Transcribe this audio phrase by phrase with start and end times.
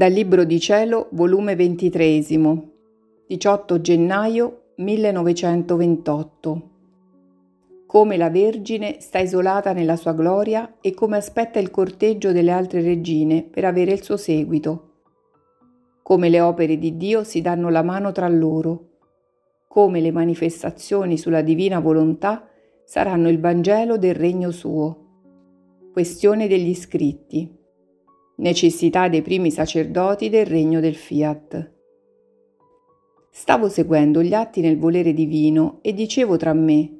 [0.00, 2.24] Dal Libro di Cielo, volume 23,
[3.26, 6.70] 18 gennaio 1928.
[7.84, 12.80] Come la Vergine sta isolata nella sua gloria e come aspetta il corteggio delle altre
[12.80, 15.02] regine per avere il suo seguito.
[16.02, 18.92] Come le opere di Dio si danno la mano tra loro.
[19.68, 22.48] Come le manifestazioni sulla divina volontà
[22.86, 25.08] saranno il Vangelo del regno suo.
[25.92, 27.58] Questione degli scritti
[28.40, 31.72] necessità dei primi sacerdoti del regno del fiat.
[33.30, 36.90] Stavo seguendo gli atti nel volere divino e dicevo tra me,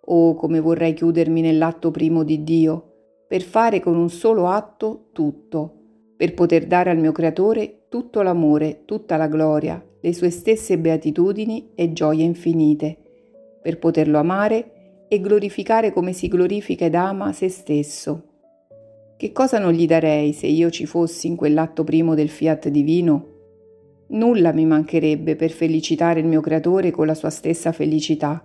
[0.00, 2.90] oh come vorrei chiudermi nell'atto primo di Dio,
[3.26, 5.74] per fare con un solo atto tutto,
[6.16, 11.70] per poter dare al mio Creatore tutto l'amore, tutta la gloria, le sue stesse beatitudini
[11.74, 12.96] e gioie infinite,
[13.62, 18.32] per poterlo amare e glorificare come si glorifica ed ama se stesso
[19.16, 23.28] che cosa non gli darei se io ci fossi in quell'atto primo del fiat divino?
[24.08, 28.44] Nulla mi mancherebbe per felicitare il mio creatore con la sua stessa felicità.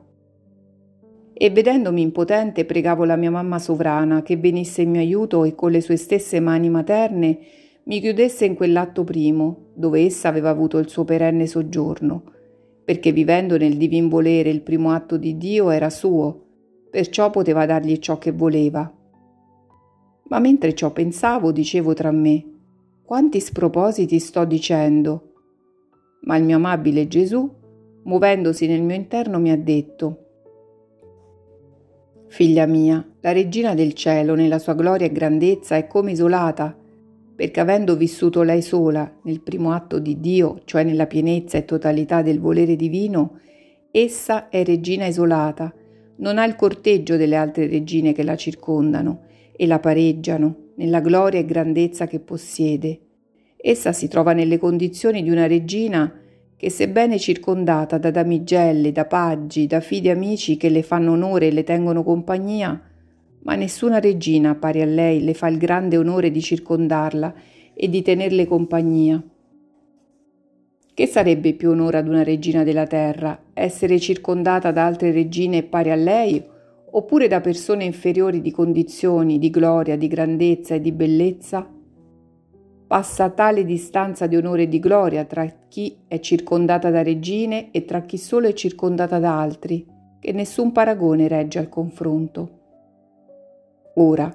[1.34, 5.72] E vedendomi impotente pregavo la mia mamma sovrana che venisse in mio aiuto e con
[5.72, 7.40] le sue stesse mani materne
[7.86, 12.24] mi chiudesse in quell'atto primo, dove essa aveva avuto il suo perenne soggiorno,
[12.86, 16.46] perché vivendo nel divin volere il primo atto di Dio era suo,
[16.92, 18.94] perciò poteva dargli ciò che voleva.
[20.30, 22.46] Ma mentre ciò pensavo, dicevo tra me,
[23.04, 25.34] quanti spropositi sto dicendo.
[26.22, 27.50] Ma il mio amabile Gesù,
[28.04, 30.26] muovendosi nel mio interno, mi ha detto,
[32.28, 36.78] Figlia mia, la regina del cielo nella sua gloria e grandezza è come isolata,
[37.36, 42.22] perché avendo vissuto lei sola nel primo atto di Dio, cioè nella pienezza e totalità
[42.22, 43.40] del volere divino,
[43.90, 45.74] essa è regina isolata,
[46.18, 49.22] non ha il corteggio delle altre regine che la circondano,
[49.62, 53.00] e la pareggiano nella gloria e grandezza che possiede.
[53.58, 56.10] Essa si trova nelle condizioni di una regina
[56.56, 61.52] che, sebbene circondata da damigelle, da paggi, da fidi amici che le fanno onore e
[61.52, 62.82] le tengono compagnia,
[63.42, 67.34] ma nessuna regina pari a lei le fa il grande onore di circondarla
[67.74, 69.22] e di tenerle compagnia.
[70.94, 75.92] Che sarebbe più onore ad una regina della terra, essere circondata da altre regine pari
[75.92, 76.58] a lei
[76.92, 81.68] oppure da persone inferiori di condizioni, di gloria, di grandezza e di bellezza?
[82.88, 87.86] Passa tale distanza di onore e di gloria tra chi è circondata da regine e
[87.86, 89.86] tra chi solo è circondata da altri,
[90.20, 92.58] che nessun paragone regge al confronto.
[93.96, 94.34] Ora,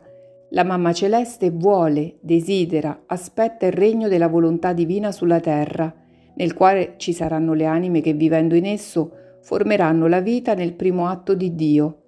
[0.50, 5.92] la Mamma Celeste vuole, desidera, aspetta il regno della volontà divina sulla terra,
[6.36, 9.10] nel quale ci saranno le anime che vivendo in esso
[9.40, 12.03] formeranno la vita nel primo atto di Dio,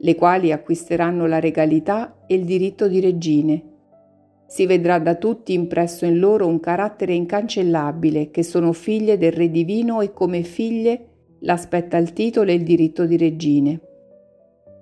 [0.00, 3.62] le quali acquisteranno la regalità e il diritto di regine.
[4.46, 9.50] Si vedrà da tutti impresso in loro un carattere incancellabile, che sono figlie del Re
[9.50, 11.08] divino e come figlie
[11.40, 13.80] l'aspetta il titolo e il diritto di regine.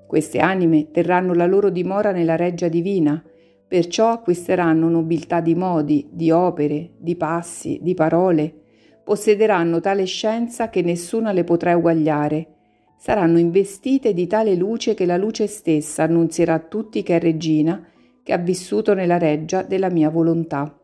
[0.06, 3.22] Queste anime terranno la loro dimora nella reggia divina,
[3.66, 8.54] perciò acquisteranno nobiltà di modi, di opere, di passi, di parole,
[9.02, 12.55] possederanno tale scienza che nessuna le potrà uguagliare,
[12.96, 17.84] saranno investite di tale luce che la luce stessa annunzierà a tutti che è regina,
[18.22, 20.76] che ha vissuto nella reggia della mia volontà.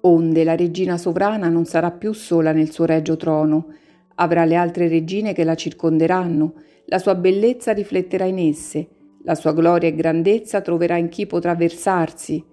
[0.00, 3.68] Onde la regina sovrana non sarà più sola nel suo regio trono,
[4.16, 6.54] avrà le altre regine che la circonderanno,
[6.86, 8.88] la sua bellezza rifletterà in esse,
[9.22, 12.44] la sua gloria e grandezza troverà in chi potrà versarsi,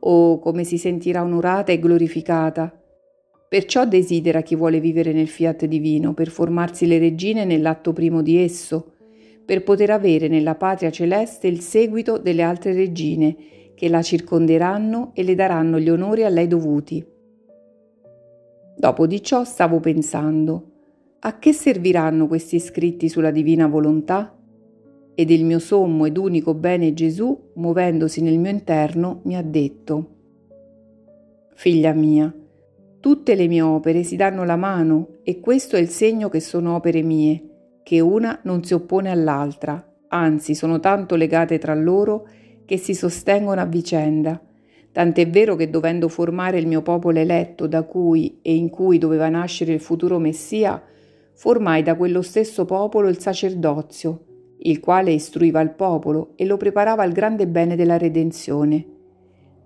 [0.00, 2.81] oh come si sentirà onorata e glorificata,
[3.52, 8.38] Perciò desidera chi vuole vivere nel fiat divino, per formarsi le regine nell'atto primo di
[8.38, 8.92] esso,
[9.44, 13.36] per poter avere nella patria celeste il seguito delle altre regine,
[13.74, 17.04] che la circonderanno e le daranno gli onori a lei dovuti.
[18.74, 20.70] Dopo di ciò stavo pensando,
[21.18, 24.34] a che serviranno questi scritti sulla divina volontà?
[25.14, 30.08] Ed il mio sommo ed unico bene Gesù, muovendosi nel mio interno, mi ha detto,
[31.54, 32.34] Figlia mia,
[33.02, 36.76] Tutte le mie opere si danno la mano e questo è il segno che sono
[36.76, 42.28] opere mie, che una non si oppone all'altra, anzi sono tanto legate tra loro
[42.64, 44.40] che si sostengono a vicenda.
[44.92, 49.28] Tant'è vero che dovendo formare il mio popolo eletto da cui e in cui doveva
[49.28, 50.80] nascere il futuro Messia,
[51.34, 54.26] formai da quello stesso popolo il sacerdozio,
[54.58, 58.91] il quale istruiva il popolo e lo preparava al grande bene della redenzione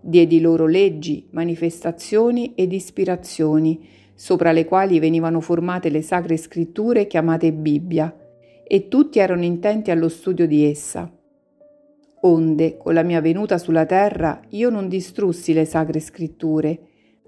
[0.00, 7.52] diedi loro leggi, manifestazioni ed ispirazioni, sopra le quali venivano formate le sacre scritture chiamate
[7.52, 8.14] Bibbia,
[8.66, 11.10] e tutti erano intenti allo studio di essa.
[12.20, 16.78] Onde, con la mia venuta sulla terra, io non distrussi le sacre scritture,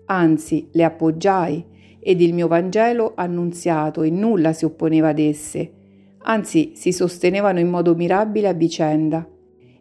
[0.07, 1.65] anzi le appoggiai,
[2.01, 5.73] ed il mio Vangelo annunziato in nulla si opponeva ad esse,
[6.23, 9.29] anzi si sostenevano in modo mirabile a vicenda.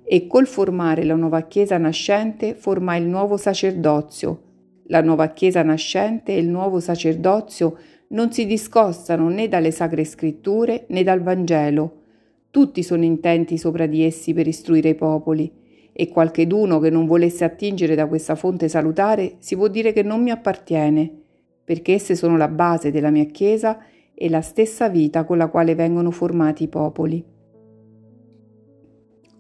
[0.10, 4.42] E col formare la nuova Chiesa nascente formai il nuovo sacerdozio.
[4.86, 7.78] La nuova Chiesa nascente e il nuovo sacerdozio
[8.10, 12.04] non si discostano né dalle sacre scritture né dal Vangelo,
[12.50, 15.52] tutti sono intenti sopra di essi per istruire i popoli,
[15.92, 20.24] e qualcheduno che non volesse attingere da questa fonte salutare si può dire che non
[20.24, 21.12] mi appartiene,
[21.66, 23.78] perché esse sono la base della mia Chiesa
[24.14, 27.24] e la stessa vita con la quale vengono formati i popoli.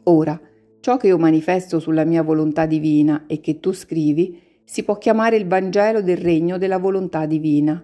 [0.03, 0.39] Ora,
[0.87, 5.35] ciò che io manifesto sulla mia volontà divina e che tu scrivi si può chiamare
[5.35, 7.83] il Vangelo del regno della volontà divina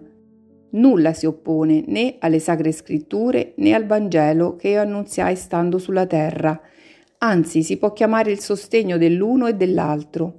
[0.70, 6.06] Nulla si oppone né alle sacre scritture né al Vangelo che io annunziai stando sulla
[6.06, 6.58] terra,
[7.18, 10.38] anzi si può chiamare il sostegno dell'uno e dell'altro.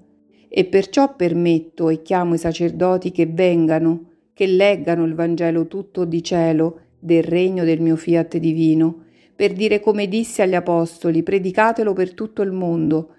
[0.50, 6.24] E perciò permetto e chiamo i sacerdoti che vengano, che leggano il Vangelo tutto di
[6.24, 9.05] cielo, del regno del mio fiat divino,
[9.36, 13.10] per dire come disse agli apostoli, predicatelo per tutto il mondo,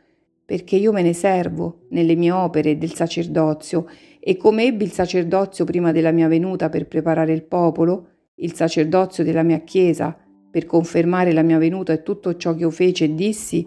[0.46, 3.86] perché io me ne servo nelle mie opere del sacerdozio
[4.20, 9.24] e come ebbi il sacerdozio prima della mia venuta per preparare il popolo, il sacerdozio
[9.24, 10.16] della mia Chiesa,
[10.50, 13.66] per confermare la mia venuta e tutto ciò che io feci e dissi,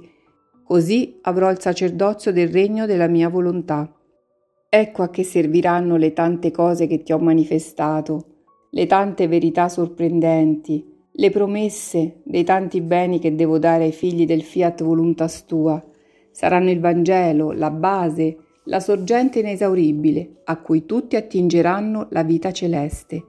[0.63, 3.93] così avrò il sacerdozio del regno della mia volontà.
[4.67, 8.25] Ecco a che serviranno le tante cose che ti ho manifestato,
[8.71, 14.41] le tante verità sorprendenti, le promesse dei tanti beni che devo dare ai figli del
[14.41, 15.83] fiat voluntas tua.
[16.31, 23.21] Saranno il Vangelo, la base, la sorgente inesauribile a cui tutti attingeranno la vita celeste,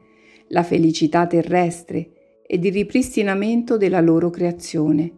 [0.49, 2.13] la felicità terrestre
[2.47, 5.11] ed il ripristinamento della loro creazione.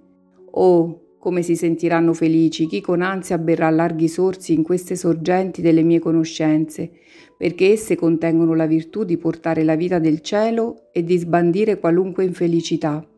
[0.53, 5.83] Oh, come si sentiranno felici chi con ansia berrà larghi sorsi in queste sorgenti delle
[5.83, 6.91] mie conoscenze,
[7.37, 12.25] perché esse contengono la virtù di portare la vita del cielo e di sbandire qualunque
[12.25, 13.09] infelicità.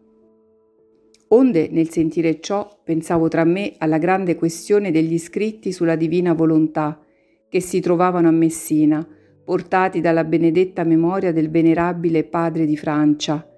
[1.29, 7.03] Onde, nel sentire ciò, pensavo tra me alla grande questione degli scritti sulla divina volontà,
[7.49, 9.09] che si trovavano a Messina,
[9.43, 13.49] portati dalla benedetta memoria del venerabile padre di Francia,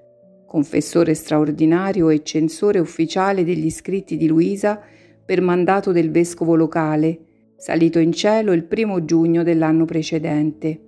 [0.46, 4.80] confessore straordinario e censore ufficiale degli scritti di Luisa
[5.24, 7.18] per mandato del vescovo locale,
[7.56, 10.80] salito in cielo il primo giugno dell'anno precedente.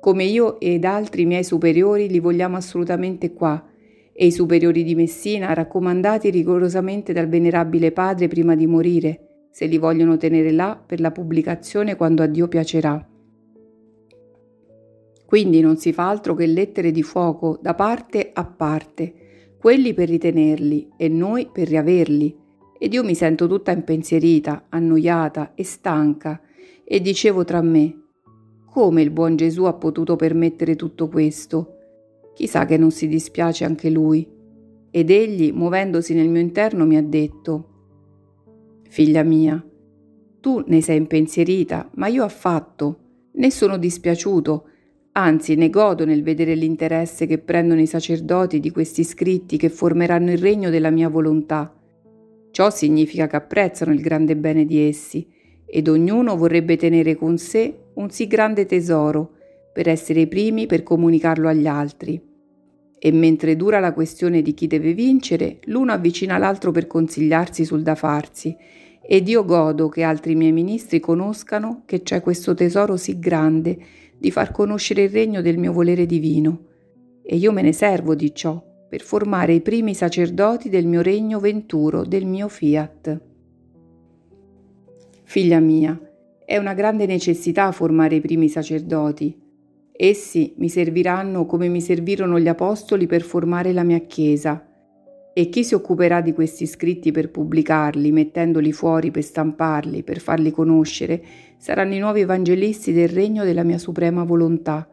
[0.00, 3.64] Come io ed altri miei superiori li vogliamo assolutamente qua,
[4.14, 9.78] e i superiori di Messina, raccomandati rigorosamente dal venerabile padre prima di morire, se li
[9.78, 13.11] vogliono tenere là per la pubblicazione quando a Dio piacerà.
[15.32, 20.10] Quindi non si fa altro che lettere di fuoco da parte a parte, quelli per
[20.10, 22.36] ritenerli e noi per riaverli.
[22.78, 26.38] Ed io mi sento tutta impensierita, annoiata e stanca,
[26.84, 28.08] e dicevo tra me,
[28.66, 31.76] come il buon Gesù ha potuto permettere tutto questo?
[32.34, 34.28] Chissà che non si dispiace anche lui.
[34.90, 37.68] Ed egli, muovendosi nel mio interno, mi ha detto,
[38.86, 39.66] Figlia mia,
[40.40, 42.98] tu ne sei impensierita, ma io affatto,
[43.32, 44.66] né sono dispiaciuto,
[45.12, 50.30] anzi ne godo nel vedere l'interesse che prendono i sacerdoti di questi scritti che formeranno
[50.30, 51.74] il regno della mia volontà.
[52.50, 55.26] Ciò significa che apprezzano il grande bene di essi,
[55.66, 59.32] ed ognuno vorrebbe tenere con sé un sì grande tesoro,
[59.72, 62.20] per essere i primi per comunicarlo agli altri.
[62.98, 67.82] E mentre dura la questione di chi deve vincere, l'uno avvicina l'altro per consigliarsi sul
[67.82, 68.54] da farsi,
[69.04, 73.78] ed io godo che altri miei ministri conoscano che c'è questo tesoro sì grande
[74.22, 76.66] di far conoscere il regno del mio volere divino.
[77.24, 81.40] E io me ne servo di ciò per formare i primi sacerdoti del mio regno
[81.40, 83.20] venturo, del mio fiat.
[85.24, 85.98] Figlia mia,
[86.44, 89.42] è una grande necessità formare i primi sacerdoti,
[89.94, 94.66] Essi mi serviranno come mi servirono gli apostoli per formare la mia Chiesa.
[95.34, 100.50] E chi si occuperà di questi scritti per pubblicarli, mettendoli fuori per stamparli, per farli
[100.50, 101.22] conoscere,
[101.62, 104.88] saranno i nuovi evangelisti del regno della mia suprema volontà.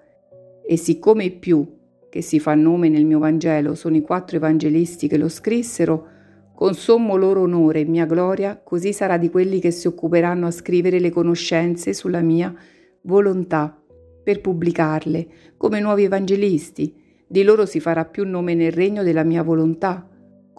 [0.64, 1.68] E siccome i più,
[2.08, 6.06] che si fa nome nel mio Vangelo, sono i quattro evangelisti che lo scrissero,
[6.54, 10.52] con sommo loro onore e mia gloria, così sarà di quelli che si occuperanno a
[10.52, 12.54] scrivere le conoscenze sulla mia
[13.02, 13.76] volontà
[14.24, 16.94] per pubblicarle come nuovi evangelisti.
[17.28, 20.08] Di loro si farà più nome nel regno della mia volontà,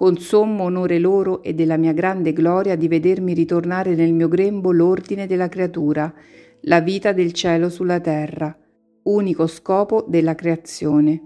[0.00, 4.72] con sommo onore loro e della mia grande gloria di vedermi ritornare nel mio grembo
[4.72, 6.10] l'ordine della creatura,
[6.62, 8.58] la vita del cielo sulla terra,
[9.02, 11.20] unico scopo della creazione.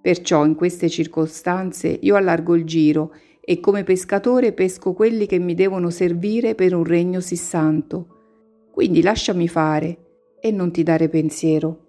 [0.00, 5.54] Perciò in queste circostanze io allargo il giro e come pescatore pesco quelli che mi
[5.54, 8.08] devono servire per un regno sì santo.
[8.72, 9.98] Quindi lasciami fare
[10.40, 11.81] e non ti dare pensiero.